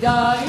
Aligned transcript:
die. 0.00 0.47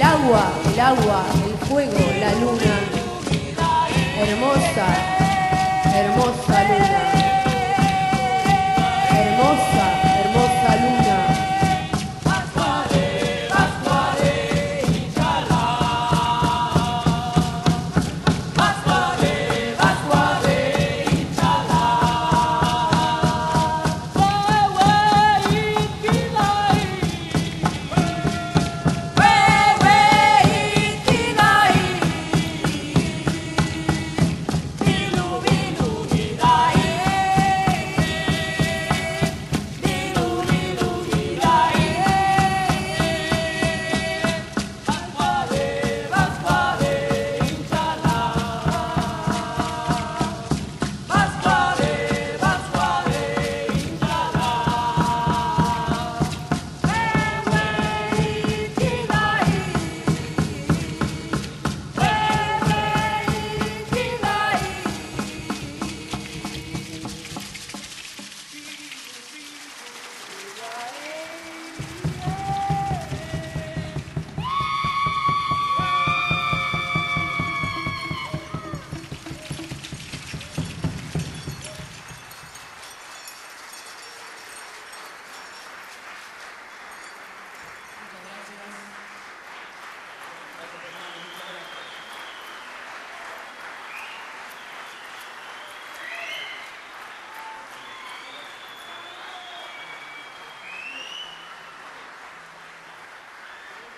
El 0.00 0.06
agua, 0.06 0.50
el 0.72 0.80
agua, 0.80 1.26
el 1.44 1.68
fuego, 1.68 1.92
la 2.20 2.32
luna. 2.40 2.74
Hermosa, 4.16 4.86
hermosa 5.94 6.64
luna. 6.64 7.02
Hermosa. 9.10 9.89